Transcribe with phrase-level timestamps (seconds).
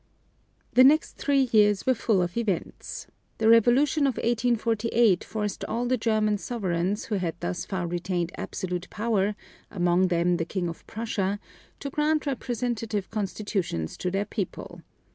[0.73, 3.05] The next three years were full of events.
[3.37, 8.89] The revolution of 1848 forced all the German sovereigns who had thus far retained absolute
[8.89, 9.35] power,
[9.69, 11.39] among them the King of Prussia,
[11.81, 14.81] to grant representative constitutions to their people.